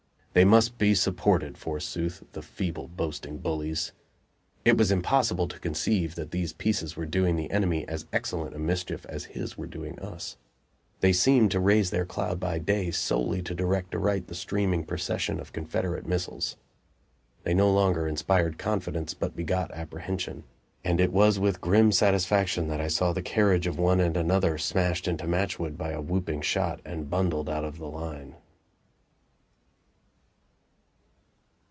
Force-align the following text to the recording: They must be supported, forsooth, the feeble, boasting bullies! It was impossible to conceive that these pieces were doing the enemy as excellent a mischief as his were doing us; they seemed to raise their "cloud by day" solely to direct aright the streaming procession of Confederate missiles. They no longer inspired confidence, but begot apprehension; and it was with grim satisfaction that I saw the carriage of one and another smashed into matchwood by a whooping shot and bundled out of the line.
They 0.33 0.45
must 0.45 0.77
be 0.77 0.95
supported, 0.95 1.57
forsooth, 1.57 2.23
the 2.31 2.41
feeble, 2.41 2.87
boasting 2.87 3.39
bullies! 3.39 3.91
It 4.63 4.77
was 4.77 4.89
impossible 4.89 5.49
to 5.49 5.59
conceive 5.59 6.15
that 6.15 6.31
these 6.31 6.53
pieces 6.53 6.95
were 6.95 7.05
doing 7.05 7.35
the 7.35 7.51
enemy 7.51 7.85
as 7.89 8.05
excellent 8.13 8.55
a 8.55 8.57
mischief 8.57 9.05
as 9.09 9.25
his 9.35 9.57
were 9.57 9.67
doing 9.67 9.99
us; 9.99 10.37
they 11.01 11.11
seemed 11.11 11.51
to 11.51 11.59
raise 11.59 11.89
their 11.89 12.05
"cloud 12.05 12.39
by 12.39 12.59
day" 12.59 12.91
solely 12.91 13.41
to 13.41 13.53
direct 13.53 13.93
aright 13.93 14.27
the 14.27 14.33
streaming 14.33 14.85
procession 14.85 15.37
of 15.37 15.51
Confederate 15.51 16.07
missiles. 16.07 16.55
They 17.43 17.53
no 17.53 17.69
longer 17.69 18.07
inspired 18.07 18.57
confidence, 18.57 19.13
but 19.13 19.35
begot 19.35 19.69
apprehension; 19.71 20.45
and 20.85 21.01
it 21.01 21.11
was 21.11 21.39
with 21.39 21.59
grim 21.59 21.91
satisfaction 21.91 22.69
that 22.69 22.79
I 22.79 22.87
saw 22.87 23.11
the 23.11 23.21
carriage 23.21 23.67
of 23.67 23.77
one 23.77 23.99
and 23.99 24.15
another 24.15 24.57
smashed 24.57 25.09
into 25.09 25.27
matchwood 25.27 25.77
by 25.77 25.89
a 25.91 25.99
whooping 25.99 26.39
shot 26.43 26.79
and 26.85 27.09
bundled 27.09 27.49
out 27.49 27.65
of 27.65 27.79
the 27.79 27.89
line. 27.89 28.35